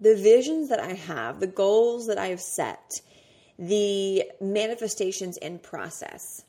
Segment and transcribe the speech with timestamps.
[0.00, 3.02] the visions that I have, the goals that I have set,
[3.58, 6.44] the manifestations in process,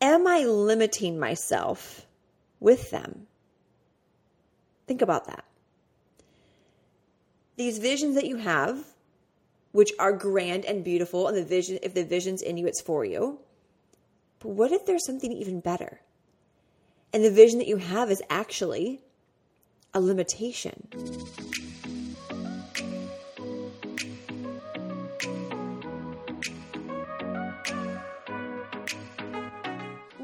[0.00, 2.06] am I limiting myself
[2.58, 3.26] with them?
[4.86, 5.44] Think about that.
[7.56, 8.84] These visions that you have,
[9.70, 13.04] which are grand and beautiful, and the vision, if the vision's in you, it's for
[13.04, 13.38] you.
[14.40, 16.00] But what if there's something even better?
[17.12, 19.00] And the vision that you have is actually
[19.94, 20.88] a limitation.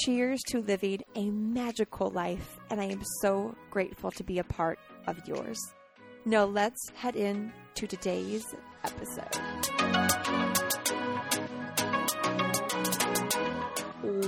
[0.00, 4.78] Cheers to living a magical life, and I am so grateful to be a part
[5.06, 5.58] of yours.
[6.26, 8.44] Now, let's head in to today's
[8.84, 9.24] episode.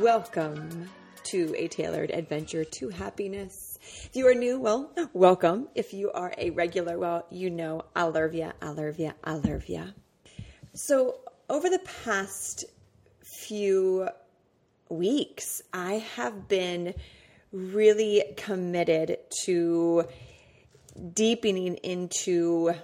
[0.01, 0.89] Welcome
[1.25, 3.79] to a tailored adventure to happiness.
[3.83, 5.69] If you are new, well, welcome.
[5.75, 8.53] If you are a regular, well, you know I love ya.
[10.73, 11.17] So,
[11.51, 12.65] over the past
[13.23, 14.09] few
[14.91, 16.95] weeks, I have been
[17.53, 20.05] really committed to
[21.15, 22.75] deepening into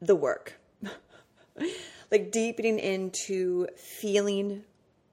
[0.00, 0.54] the work.
[2.10, 4.64] like deepening into feeling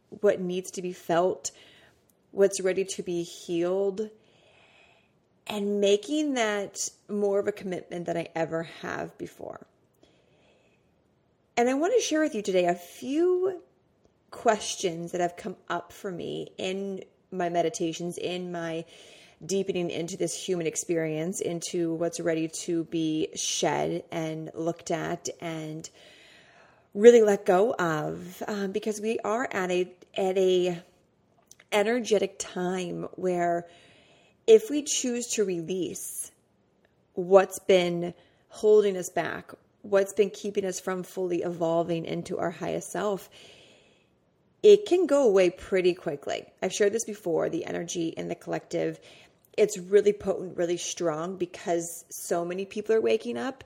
[0.09, 1.51] what needs to be felt,
[2.31, 4.09] what's ready to be healed,
[5.47, 9.65] and making that more of a commitment than I ever have before.
[11.57, 13.61] And I want to share with you today a few
[14.33, 18.83] questions that have come up for me in my meditations, in my
[19.45, 25.89] deepening into this human experience, into what's ready to be shed and looked at and
[26.93, 30.81] really let go of, um, because we are at a at a
[31.71, 33.67] energetic time where
[34.47, 36.31] if we choose to release
[37.13, 38.13] what's been
[38.49, 39.51] holding us back,
[39.83, 43.29] what's been keeping us from fully evolving into our highest self,
[44.63, 46.45] it can go away pretty quickly.
[46.61, 48.99] I've shared this before the energy in the collective.
[49.57, 53.65] It's really potent, really strong because so many people are waking up.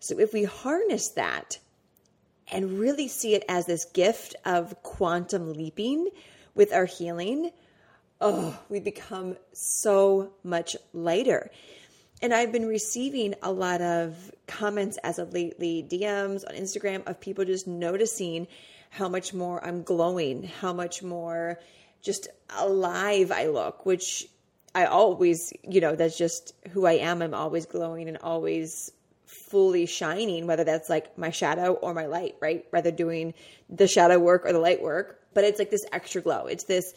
[0.00, 1.58] So if we harness that
[2.50, 6.08] and really see it as this gift of quantum leaping
[6.54, 7.52] with our healing,
[8.20, 11.50] oh, we become so much lighter.
[12.20, 17.20] And I've been receiving a lot of comments as of lately, DMs on Instagram of
[17.20, 18.48] people just noticing
[18.90, 21.58] how much more I'm glowing, how much more
[22.02, 24.26] just alive I look, which
[24.74, 27.22] I always, you know, that's just who I am.
[27.22, 28.92] I'm always glowing and always
[29.26, 32.64] fully shining, whether that's like my shadow or my light, right?
[32.70, 33.34] Rather doing
[33.68, 35.20] the shadow work or the light work.
[35.34, 36.46] But it's like this extra glow.
[36.46, 36.94] It's this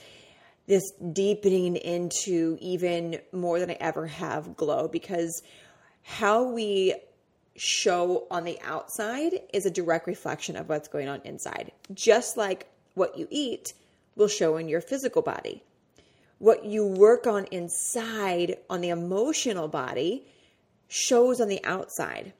[0.68, 5.42] this deepening into even more than I ever have glow because
[6.04, 6.96] how we
[7.56, 11.72] show on the outside is a direct reflection of what's going on inside.
[11.94, 13.74] Just like what you eat
[14.16, 15.64] will show in your physical body.
[16.40, 20.26] What you work on inside on the emotional body
[20.88, 22.34] shows on the outside.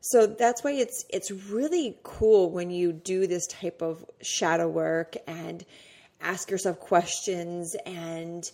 [0.00, 5.16] So that's why it's it's really cool when you do this type of shadow work
[5.28, 5.64] and
[6.20, 8.50] ask yourself questions and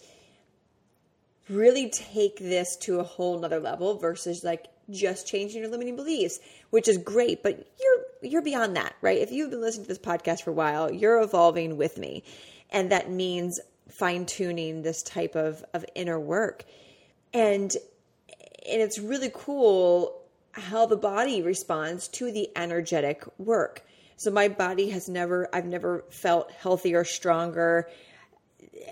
[1.49, 6.39] really take this to a whole nother level versus like just changing your limiting beliefs,
[6.71, 9.19] which is great, but you're you're beyond that, right?
[9.19, 12.25] If you've been listening to this podcast for a while, you're evolving with me.
[12.71, 16.65] And that means fine-tuning this type of of inner work.
[17.33, 17.75] And
[18.69, 23.85] and it's really cool how the body responds to the energetic work.
[24.17, 27.89] So my body has never I've never felt healthier, stronger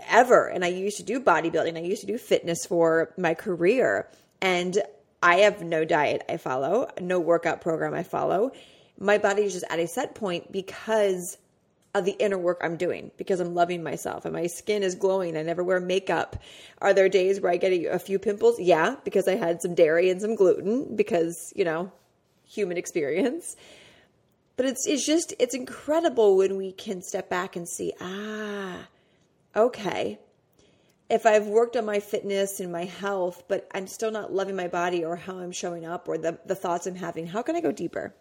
[0.08, 0.46] ever.
[0.46, 1.76] And I used to do bodybuilding.
[1.76, 4.08] I used to do fitness for my career.
[4.40, 4.78] And
[5.22, 8.52] I have no diet I follow, no workout program I follow.
[8.98, 11.38] My body is just at a set point because
[11.94, 15.36] of the inner work I'm doing because I'm loving myself and my skin is glowing.
[15.36, 16.36] I never wear makeup.
[16.78, 18.60] Are there days where I get a, a few pimples?
[18.60, 21.90] Yeah, because I had some dairy and some gluten because, you know,
[22.44, 23.56] human experience.
[24.56, 28.88] But it's it's just it's incredible when we can step back and see, ah,
[29.54, 30.18] okay.
[31.08, 34.66] If I've worked on my fitness and my health, but I'm still not loving my
[34.66, 37.60] body or how I'm showing up or the, the thoughts I'm having, how can I
[37.60, 38.14] go deeper?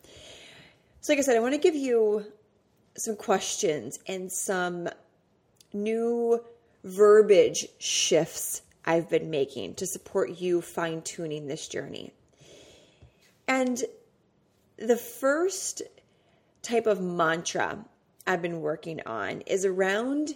[1.02, 2.26] So, like I said, I want to give you
[2.98, 4.88] some questions and some
[5.74, 6.44] new
[6.84, 12.14] verbiage shifts I've been making to support you fine tuning this journey.
[13.48, 13.84] And
[14.78, 15.82] the first
[16.62, 17.84] type of mantra
[18.28, 20.36] I've been working on is around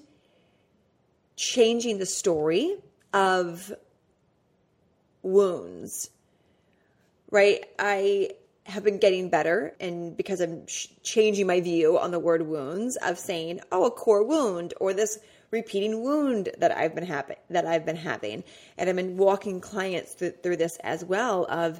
[1.39, 2.75] changing the story
[3.13, 3.71] of
[5.23, 6.09] wounds.
[7.31, 7.63] Right?
[7.79, 8.31] I
[8.65, 10.65] have been getting better and because I'm
[11.01, 15.17] changing my view on the word wounds of saying, oh, a core wound or this
[15.49, 18.43] repeating wound that I've been having that I've been having.
[18.77, 21.79] And I've been walking clients through, through this as well of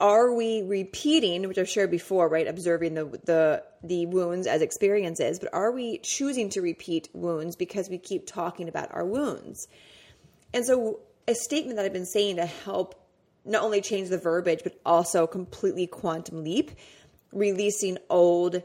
[0.00, 2.46] are we repeating, which I've shared before, right?
[2.46, 7.88] Observing the the the wounds as experiences, but are we choosing to repeat wounds because
[7.88, 9.68] we keep talking about our wounds?
[10.52, 12.94] And so a statement that I've been saying to help
[13.44, 16.72] not only change the verbiage, but also completely quantum leap,
[17.32, 18.62] releasing old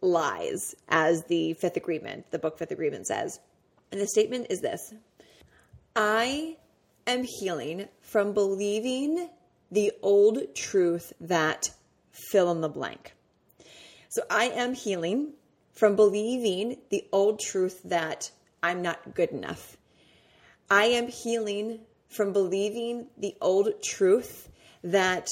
[0.00, 3.38] lies, as the fifth agreement, the book Fifth Agreement says.
[3.92, 4.92] And the statement is this
[5.96, 6.56] I
[7.06, 9.28] am healing from believing
[9.70, 11.70] the old truth that
[12.10, 13.14] fill in the blank.
[14.08, 15.34] So I am healing
[15.72, 18.30] from believing the old truth that
[18.62, 19.76] I'm not good enough.
[20.70, 24.48] I am healing from believing the old truth
[24.82, 25.28] that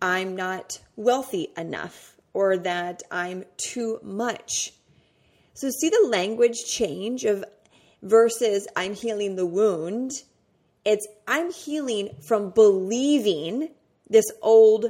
[0.00, 4.72] I'm not wealthy enough or that I'm too much.
[5.54, 7.44] So, see the language change of
[8.02, 10.12] versus I'm healing the wound.
[10.86, 13.68] It's I'm healing from believing
[14.08, 14.86] this old,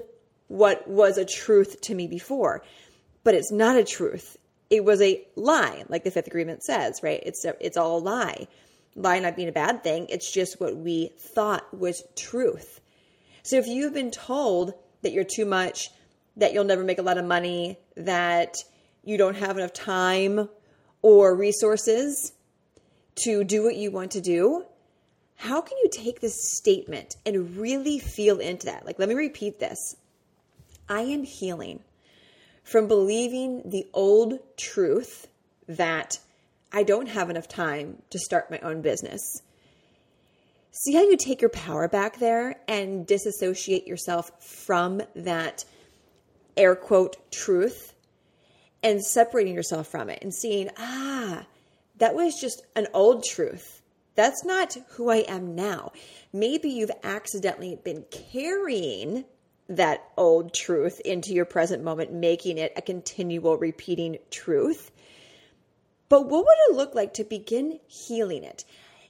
[0.46, 2.62] what was a truth to me before,
[3.25, 4.37] but it's not a truth.
[4.70, 7.20] It was a lie, like the fifth agreement says, right?
[7.25, 8.46] It's a, it's all a lie
[8.96, 10.06] lie not being a bad thing.
[10.08, 12.81] It's just what we thought was truth.
[13.43, 14.72] So if you've been told
[15.02, 15.90] that you're too much,
[16.37, 18.56] that you'll never make a lot of money, that
[19.04, 20.48] you don't have enough time
[21.02, 22.32] or resources
[23.16, 24.64] to do what you want to do,
[25.37, 28.87] how can you take this statement and really feel into that?
[28.87, 29.97] Like, let me repeat this
[30.88, 31.81] I am healing
[32.65, 35.29] from believing the old truth
[35.69, 36.19] that
[36.73, 39.43] I don't have enough time to start my own business.
[40.73, 45.65] See how you take your power back there and disassociate yourself from that
[46.56, 47.94] air quote truth
[48.82, 51.47] and separating yourself from it and seeing, ah,
[51.97, 53.75] that was just an old truth.
[54.17, 55.93] That's not who I am now.
[56.33, 59.25] Maybe you've accidentally been carrying
[59.69, 64.91] that old truth into your present moment, making it a continual repeating truth.
[66.09, 68.65] But what would it look like to begin healing it?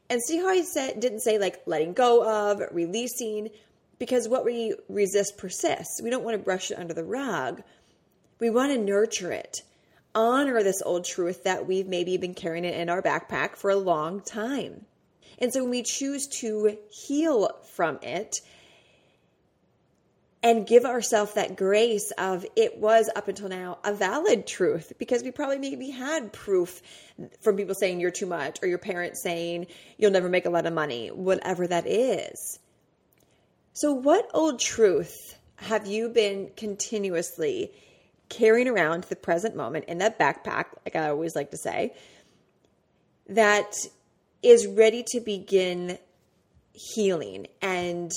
[0.08, 3.50] And see how I said didn't say like letting go of, releasing,
[3.98, 6.00] because what we resist persists.
[6.02, 7.62] We don't want to brush it under the rug.
[8.40, 9.62] We want to nurture it.
[10.14, 13.76] Honor this old truth that we've maybe been carrying it in our backpack for a
[13.76, 14.86] long time.
[15.38, 18.36] And so when we choose to heal from it,
[20.46, 25.24] and give ourselves that grace of it was up until now a valid truth because
[25.24, 26.82] we probably maybe had proof
[27.40, 29.66] from people saying you're too much or your parents saying
[29.98, 32.60] you'll never make a lot of money, whatever that is.
[33.72, 37.72] So, what old truth have you been continuously
[38.28, 41.92] carrying around the present moment in that backpack, like I always like to say,
[43.28, 43.74] that
[44.42, 45.98] is ready to begin
[46.72, 48.12] healing and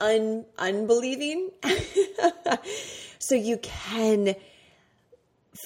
[0.00, 1.50] un- unbelieving.
[3.18, 4.34] so you can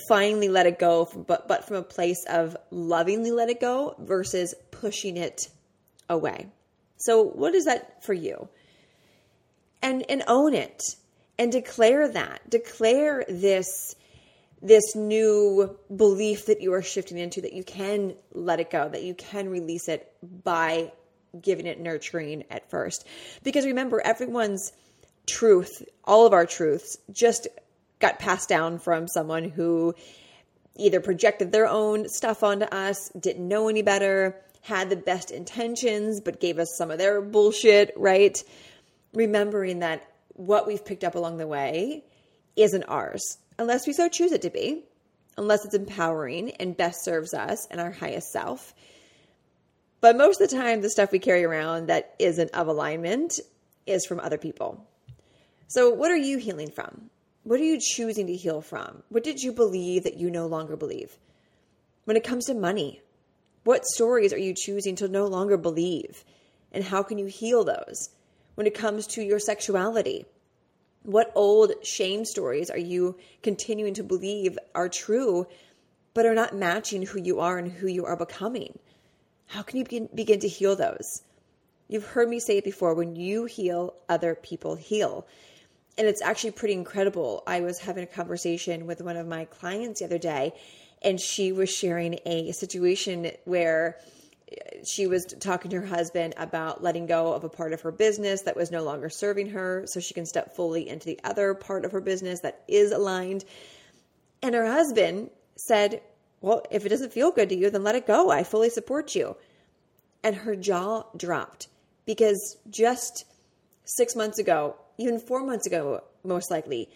[0.08, 4.54] finally let it go, but, but from a place of lovingly let it go versus
[4.70, 5.48] pushing it
[6.08, 6.46] away.
[6.98, 8.48] So, what is that for you?
[9.82, 10.80] And, and own it
[11.38, 12.48] and declare that.
[12.48, 13.94] Declare this
[14.64, 19.02] this new belief that you are shifting into that you can let it go, that
[19.02, 20.10] you can release it
[20.42, 20.90] by
[21.40, 23.06] giving it nurturing at first.
[23.42, 24.72] Because remember, everyone's
[25.26, 27.46] truth, all of our truths, just
[28.00, 29.94] got passed down from someone who
[30.76, 36.22] either projected their own stuff onto us, didn't know any better, had the best intentions,
[36.22, 38.42] but gave us some of their bullshit, right?
[39.12, 42.02] Remembering that what we've picked up along the way
[42.56, 44.84] isn't ours, unless we so choose it to be.
[45.36, 48.74] unless it's empowering and best serves us and our highest self.
[50.00, 53.40] But most of the time, the stuff we carry around that isn't of alignment
[53.86, 54.86] is from other people.
[55.68, 57.10] So, what are you healing from?
[57.42, 59.02] What are you choosing to heal from?
[59.08, 61.18] What did you believe that you no longer believe?
[62.04, 63.02] When it comes to money,
[63.64, 66.22] what stories are you choosing to no longer believe?
[66.72, 68.10] And how can you heal those?
[68.54, 70.26] When it comes to your sexuality,
[71.04, 75.46] what old shame stories are you continuing to believe are true,
[76.14, 78.78] but are not matching who you are and who you are becoming?
[79.46, 81.22] How can you begin, begin to heal those?
[81.88, 85.26] You've heard me say it before when you heal, other people heal.
[85.98, 87.42] And it's actually pretty incredible.
[87.46, 90.54] I was having a conversation with one of my clients the other day,
[91.02, 93.98] and she was sharing a situation where
[94.84, 98.42] she was talking to her husband about letting go of a part of her business
[98.42, 101.84] that was no longer serving her so she can step fully into the other part
[101.84, 103.44] of her business that is aligned.
[104.42, 106.02] And her husband said,
[106.40, 108.30] Well, if it doesn't feel good to you, then let it go.
[108.30, 109.36] I fully support you.
[110.22, 111.68] And her jaw dropped
[112.06, 113.24] because just
[113.84, 116.88] six months ago, even four months ago, most likely,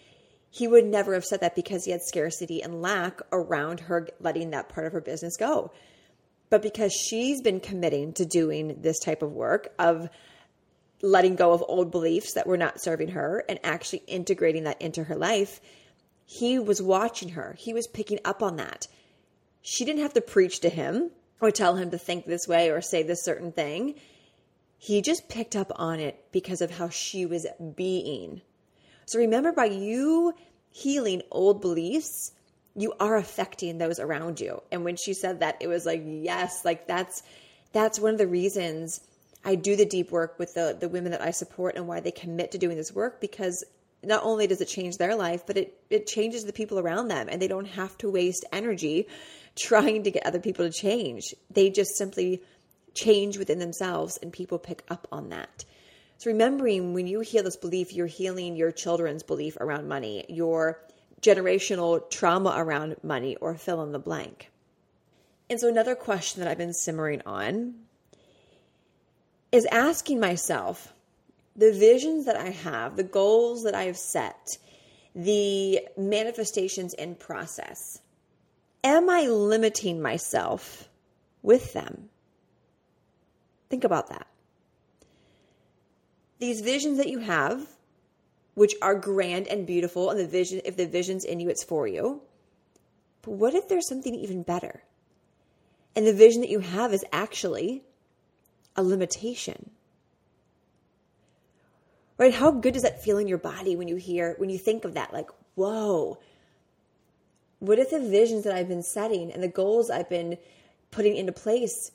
[0.49, 4.49] he would never have said that because he had scarcity and lack around her letting
[4.51, 5.71] that part of her business go.
[6.49, 10.09] But because she's been committing to doing this type of work of
[11.01, 15.05] letting go of old beliefs that were not serving her and actually integrating that into
[15.05, 15.61] her life,
[16.25, 17.55] he was watching her.
[17.57, 18.87] He was picking up on that.
[19.61, 22.81] She didn't have to preach to him or tell him to think this way or
[22.81, 23.95] say this certain thing.
[24.77, 28.41] He just picked up on it because of how she was being.
[29.05, 30.33] So remember, by you
[30.69, 32.31] healing old beliefs,
[32.79, 34.63] you are affecting those around you.
[34.71, 37.21] And when she said that, it was like, yes, like that's
[37.73, 39.01] that's one of the reasons
[39.43, 42.11] I do the deep work with the the women that I support and why they
[42.11, 43.65] commit to doing this work because
[44.01, 47.27] not only does it change their life, but it it changes the people around them
[47.29, 49.07] and they don't have to waste energy
[49.57, 51.35] trying to get other people to change.
[51.51, 52.41] They just simply
[52.95, 55.65] change within themselves and people pick up on that.
[56.17, 60.79] So remembering when you heal this belief, you're healing your children's belief around money, your
[61.21, 64.51] generational trauma around money, or fill in the blank.
[65.49, 67.75] And so, another question that I've been simmering on
[69.51, 70.93] is asking myself
[71.55, 74.57] the visions that I have, the goals that I have set,
[75.15, 78.01] the manifestations in process.
[78.83, 80.87] Am I limiting myself
[81.41, 82.09] with them?
[83.69, 84.27] Think about that.
[86.39, 87.67] These visions that you have,
[88.59, 91.87] which are grand and beautiful, and the vision, if the vision's in you, it's for
[91.87, 92.19] you.
[93.21, 94.83] But what if there's something even better?
[95.95, 97.83] And the vision that you have is actually
[98.75, 99.69] a limitation.
[102.17, 102.33] Right?
[102.33, 104.95] How good does that feel in your body when you hear, when you think of
[104.95, 105.13] that?
[105.13, 106.19] Like, whoa.
[107.59, 110.37] What if the visions that I've been setting and the goals I've been
[110.91, 111.91] putting into place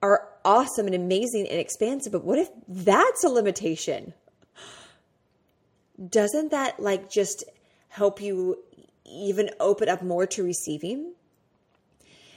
[0.00, 4.14] are awesome and amazing and expansive, but what if that's a limitation?
[6.08, 7.44] Doesn't that like just
[7.88, 8.58] help you
[9.04, 11.12] even open up more to receiving?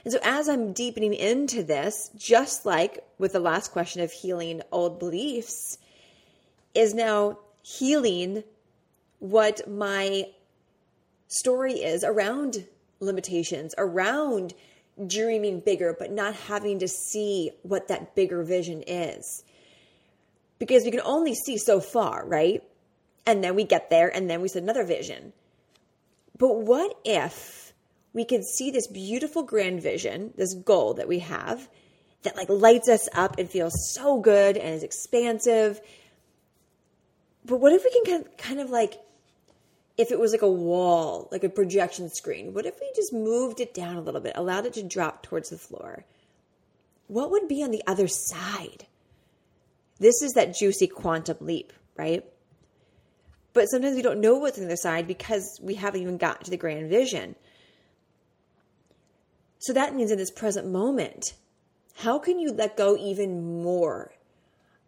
[0.04, 4.62] And so, as I'm deepening into this, just like with the last question of healing
[4.70, 5.78] old beliefs,
[6.74, 8.44] is now healing
[9.18, 10.24] what my
[11.26, 12.66] story is around
[13.00, 14.54] limitations, around
[15.06, 19.44] dreaming bigger, but not having to see what that bigger vision is.
[20.58, 22.62] Because we can only see so far, right?
[23.28, 25.34] And then we get there and then we set another vision.
[26.38, 27.74] But what if
[28.14, 31.68] we could see this beautiful grand vision, this goal that we have
[32.22, 35.78] that like lights us up and feels so good and is expansive?
[37.44, 38.94] But what if we can kind of like,
[39.98, 43.60] if it was like a wall, like a projection screen, what if we just moved
[43.60, 46.06] it down a little bit, allowed it to drop towards the floor?
[47.08, 48.86] What would be on the other side?
[49.98, 52.24] This is that juicy quantum leap, right?
[53.58, 56.44] But sometimes we don't know what's on the other side because we haven't even gotten
[56.44, 57.34] to the grand vision.
[59.58, 61.34] So that means in this present moment,
[61.96, 64.12] how can you let go even more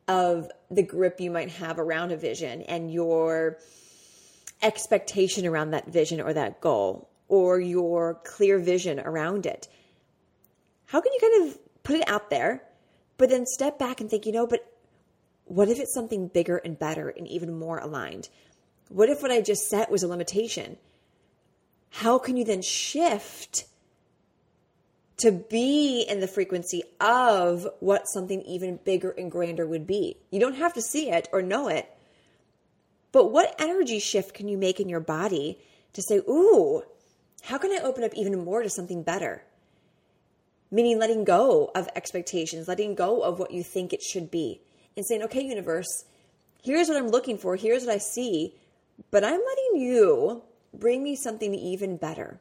[0.07, 3.59] of the grip you might have around a vision and your
[4.63, 9.67] expectation around that vision or that goal or your clear vision around it?
[10.87, 12.63] How can you kind of put it out there,
[13.19, 14.65] but then step back and think, you know, but
[15.47, 18.29] what if it's something bigger and better and even more aligned?
[18.91, 20.77] What if what I just set was a limitation?
[21.91, 23.65] How can you then shift
[25.19, 30.17] to be in the frequency of what something even bigger and grander would be?
[30.31, 31.89] You don't have to see it or know it.
[33.13, 35.59] But what energy shift can you make in your body
[35.93, 36.83] to say, ooh,
[37.43, 39.45] How can I open up even more to something better?
[40.71, 44.63] Meaning letting go of expectations, letting go of what you think it should be,
[44.97, 46.05] and saying, okay, universe,
[46.63, 48.55] here's what I'm looking for, here's what I see,
[49.11, 50.43] but I'm letting you
[50.75, 52.41] bring me something even better.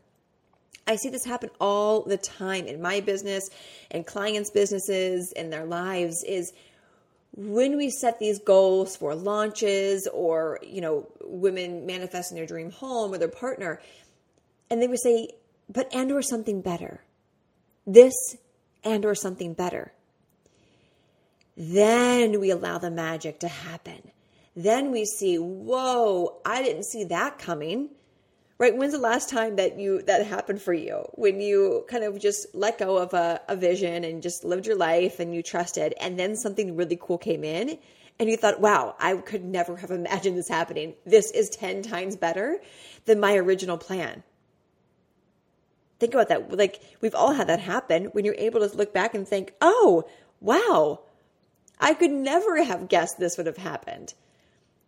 [0.87, 3.49] I see this happen all the time in my business
[3.91, 6.51] and clients' businesses and their lives is
[7.35, 13.13] when we set these goals for launches or, you know, women manifesting their dream home
[13.13, 13.79] or their partner,
[14.69, 15.29] and they would say,
[15.71, 17.03] but and or something better.
[17.85, 18.13] This
[18.83, 19.93] and or something better.
[21.55, 24.11] Then we allow the magic to happen.
[24.59, 27.91] Then we see, whoa, I didn't see that coming.
[28.57, 28.75] Right?
[28.75, 31.05] When's the last time that you that happened for you?
[31.13, 34.75] When you kind of just let go of a, a vision and just lived your
[34.75, 37.79] life and you trusted and then something really cool came in
[38.19, 40.93] and you thought wow i could never have imagined this happening.
[41.05, 42.59] This is 10 times better
[43.05, 44.23] than my original plan.
[46.01, 46.51] Think about that.
[46.51, 50.03] Like we've all had that happen when you're able to look back and think oh
[50.41, 50.99] wow
[51.79, 54.13] i could never have guessed this would have happened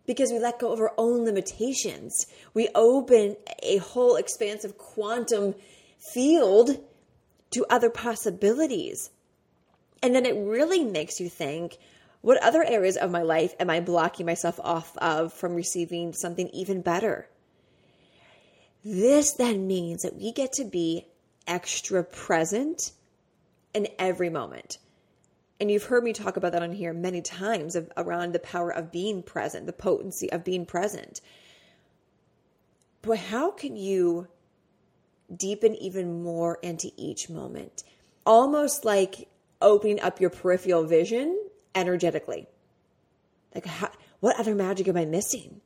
[0.06, 2.26] because we let go of our own limitations.
[2.54, 5.54] We open a whole expansive quantum
[5.98, 6.78] field
[7.52, 9.10] to other possibilities.
[10.02, 11.78] And then it really makes you think
[12.20, 16.48] what other areas of my life am I blocking myself off of from receiving something
[16.50, 17.28] even better?
[18.84, 21.06] This then means that we get to be
[21.46, 22.92] extra present
[23.74, 24.78] in every moment.
[25.62, 28.70] And you've heard me talk about that on here many times of, around the power
[28.70, 31.20] of being present, the potency of being present.
[33.00, 34.26] But how can you
[35.32, 37.84] deepen even more into each moment?
[38.26, 39.28] Almost like
[39.60, 41.40] opening up your peripheral vision
[41.76, 42.48] energetically.
[43.54, 45.60] Like, how, what other magic am I missing?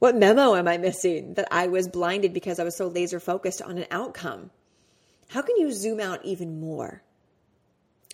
[0.00, 3.62] What memo am I missing that I was blinded because I was so laser focused
[3.62, 4.50] on an outcome?
[5.28, 7.02] How can you zoom out even more?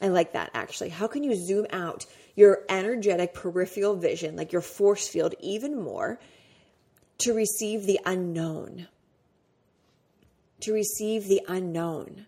[0.01, 0.89] I like that actually.
[0.91, 6.19] How can you zoom out your energetic peripheral vision, like your force field, even more
[7.19, 8.89] to receive the unknown?
[10.63, 12.27] To receive the unknown.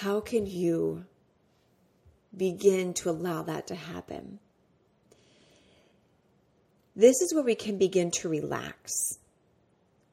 [0.00, 1.04] How can you
[2.36, 4.38] begin to allow that to happen?
[6.94, 8.92] This is where we can begin to relax.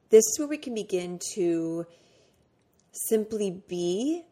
[0.08, 1.84] This is where we can begin to
[2.92, 4.22] simply be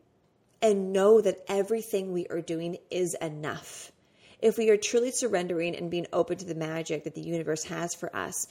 [0.65, 3.93] and know that everything we are doing is enough.
[4.41, 7.95] If we are truly surrendering and being open to the magic that the universe has
[7.95, 8.49] for us,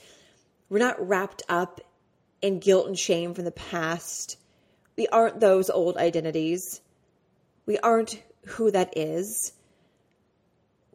[0.68, 1.80] we're not wrapped up
[2.40, 4.36] in guilt and shame from the past.
[4.96, 6.80] We aren't those old identities.
[7.66, 9.52] We aren't who that is.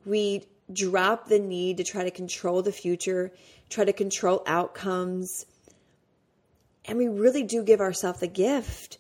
[0.05, 3.33] We drop the need to try to control the future,
[3.69, 5.45] try to control outcomes.
[6.85, 8.98] And we really do give ourselves the gift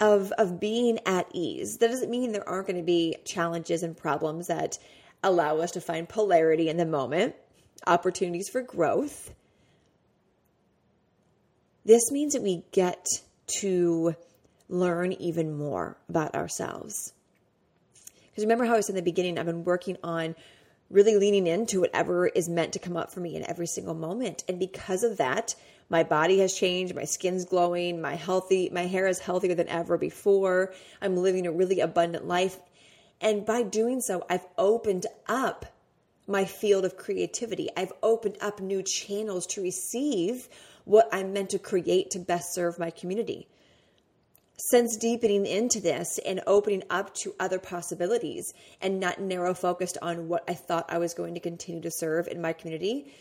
[0.00, 1.76] of of being at ease.
[1.78, 4.78] That doesn't mean there aren't going to be challenges and problems that
[5.22, 7.34] allow us to find polarity in the moment,
[7.86, 9.32] opportunities for growth.
[11.84, 13.06] This means that we get
[13.60, 14.14] to
[14.68, 17.12] learn even more about ourselves.
[18.30, 20.36] Because remember how I said in the beginning, I've been working on
[20.88, 24.44] really leaning into whatever is meant to come up for me in every single moment.
[24.48, 25.54] And because of that,
[25.90, 29.98] my body has changed, my skin's glowing, my healthy my hair is healthier than ever
[29.98, 30.72] before.
[31.02, 32.58] I'm living a really abundant life.
[33.20, 35.66] And by doing so, I've opened up
[36.26, 37.68] my field of creativity.
[37.76, 40.48] I've opened up new channels to receive
[40.84, 43.48] what I'm meant to create to best serve my community.
[44.56, 50.28] Since deepening into this and opening up to other possibilities and not narrow focused on
[50.28, 53.12] what I thought I was going to continue to serve in my community,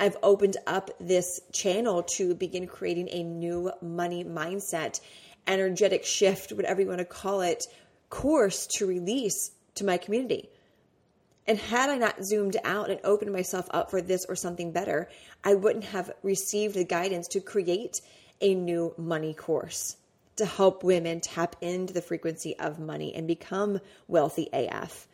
[0.00, 5.00] I've opened up this channel to begin creating a new money mindset,
[5.46, 7.66] energetic shift, whatever you want to call it,
[8.10, 10.48] course to release to my community.
[11.46, 15.08] And had I not zoomed out and opened myself up for this or something better,
[15.42, 18.00] I wouldn't have received the guidance to create
[18.40, 19.96] a new money course
[20.36, 25.08] to help women tap into the frequency of money and become wealthy AF.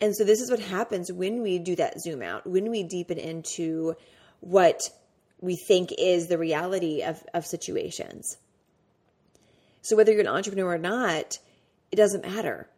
[0.00, 3.18] And so this is what happens when we do that zoom out, when we deepen
[3.18, 3.94] into
[4.40, 4.80] what
[5.40, 8.36] we think is the reality of, of situations.
[9.80, 11.38] So whether you're an entrepreneur or not,
[11.90, 12.68] it doesn't matter.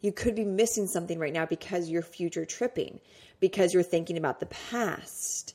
[0.00, 3.00] You could be missing something right now because you're future tripping,
[3.38, 5.54] because you're thinking about the past.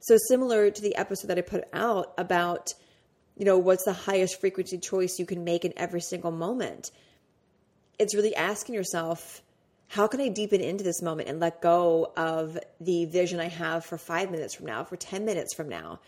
[0.00, 2.74] So similar to the episode that I put out about,
[3.36, 6.90] you know, what's the highest frequency choice you can make in every single moment
[7.98, 9.42] it's really asking yourself
[9.88, 13.84] How can I deepen into this moment and let go of the vision I have
[13.84, 16.00] for five minutes from now, for 10 minutes from now?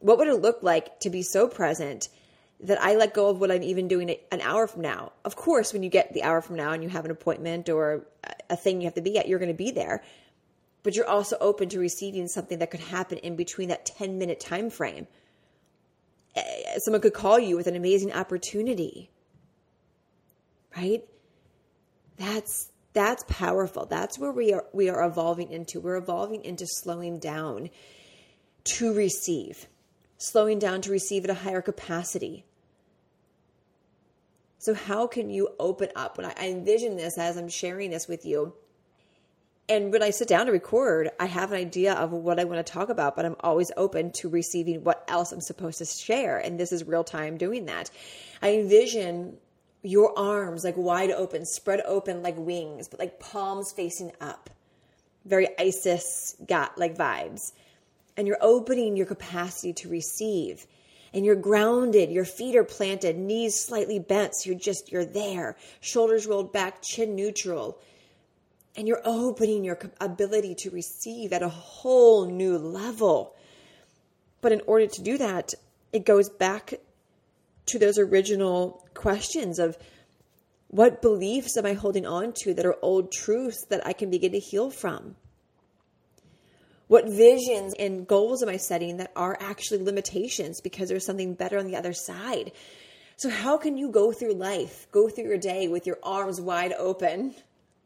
[0.00, 2.08] What would it look like to be so present
[2.60, 5.12] that I let go of what I'm even doing an hour from now?
[5.24, 8.04] Of course, when you get the hour from now and you have an appointment or
[8.50, 10.02] a thing you have to be at, you're going to be there.
[10.82, 14.40] But you're also open to receiving something that could happen in between that 10 minute
[14.40, 15.06] time frame.
[16.34, 19.10] Eh, someone could call you with an amazing opportunity.
[20.76, 21.04] Right?
[22.22, 23.86] That's that's powerful.
[23.86, 25.80] That's where we are we are evolving into.
[25.80, 27.68] We're evolving into slowing down
[28.76, 29.66] to receive.
[30.18, 32.44] Slowing down to receive at a higher capacity.
[34.58, 36.16] So how can you open up?
[36.16, 38.54] When I, I envision this as I'm sharing this with you,
[39.68, 42.64] and when I sit down to record, I have an idea of what I want
[42.64, 46.38] to talk about, but I'm always open to receiving what else I'm supposed to share.
[46.38, 47.90] And this is real time doing that.
[48.40, 49.38] I envision
[49.82, 54.50] your arms like wide open, spread open like wings, but like palms facing up.
[55.24, 57.52] Very Isis got like vibes.
[58.16, 60.66] And you're opening your capacity to receive.
[61.14, 65.56] And you're grounded, your feet are planted, knees slightly bent, so you're just you're there.
[65.80, 67.78] Shoulders rolled back, chin neutral.
[68.76, 73.34] And you're opening your ability to receive at a whole new level.
[74.40, 75.52] But in order to do that,
[75.92, 76.74] it goes back
[77.66, 79.76] to those original questions of
[80.68, 84.32] what beliefs am I holding on to that are old truths that I can begin
[84.32, 85.16] to heal from?
[86.88, 91.58] What visions and goals am I setting that are actually limitations because there's something better
[91.58, 92.52] on the other side?
[93.16, 96.72] So, how can you go through life, go through your day with your arms wide
[96.72, 97.34] open?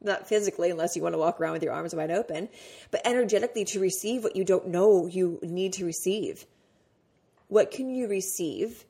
[0.00, 2.48] Not physically, unless you want to walk around with your arms wide open,
[2.90, 6.46] but energetically to receive what you don't know you need to receive.
[7.48, 8.84] What can you receive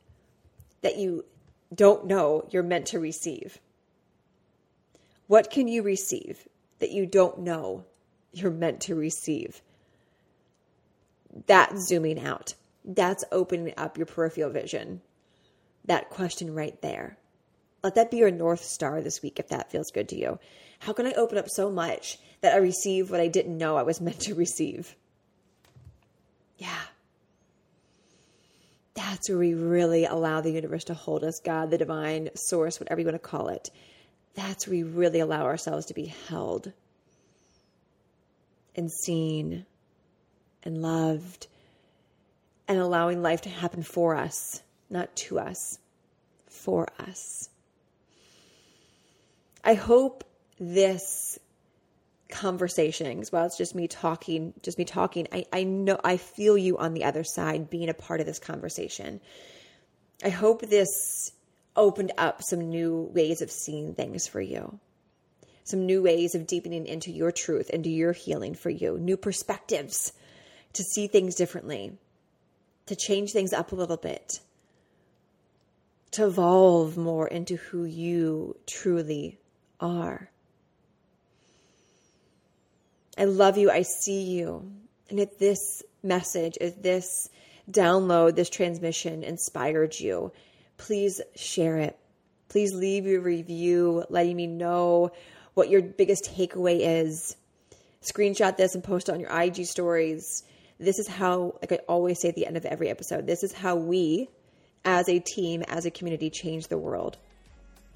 [0.87, 1.25] that you
[1.75, 3.59] don't know you're meant to receive?
[5.27, 6.47] What can you receive
[6.79, 7.85] that you don't know
[8.33, 9.63] you're meant to receive?
[11.49, 12.55] That's zooming out.
[12.85, 15.01] That's opening up your peripheral vision.
[15.87, 17.19] That question right there.
[17.83, 20.39] Let that be your North Star this week if that feels good to you.
[20.79, 23.83] How can I open up so much that I receive what I didn't know I
[23.83, 24.95] was meant to receive?
[26.59, 26.83] Yeah.
[28.97, 33.01] That's where we really allow the universe to hold us, God, the divine source, whatever
[33.01, 33.71] you want to call it.
[34.35, 36.73] That's where we really allow ourselves to be held
[38.75, 39.67] and seen
[40.63, 41.47] and loved
[42.69, 45.79] and allowing life to happen for us, not to us,
[46.49, 47.49] for us.
[49.63, 50.25] I hope
[50.59, 51.39] this
[52.29, 56.59] conversation as well it's just me talking just me talking I, I know i feel
[56.59, 59.21] you on the other side being a part of this conversation.
[60.25, 61.33] I hope this
[61.75, 64.79] opened up some new ways of seeing things for you.
[65.65, 68.99] Some new ways of deepening into your truth into your healing for you.
[68.99, 70.13] New perspectives
[70.73, 71.99] to see things differently
[72.87, 74.41] to change things up a little bit
[76.13, 79.39] to evolve more into who you truly
[79.81, 80.31] are
[83.17, 83.71] I love you.
[83.71, 84.71] I see you.
[85.09, 87.29] And if this message, if this
[87.71, 90.33] download, this transmission inspired you,
[90.77, 91.99] please share it.
[92.49, 95.11] Please leave your review letting me know
[95.55, 97.37] what your biggest takeaway is.
[98.03, 100.45] Screenshot this and post it on your IG stories.
[100.79, 103.53] This is how, like I always say at the end of every episode, this is
[103.53, 104.29] how we,
[104.85, 107.17] as a team, as a community, change the world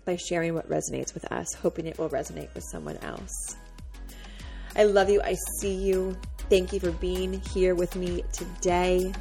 [0.05, 3.57] by sharing what resonates with us, hoping it will resonate with someone else.
[4.77, 5.21] I love you.
[5.23, 6.17] I see you.
[6.49, 9.13] Thank you for being here with me today.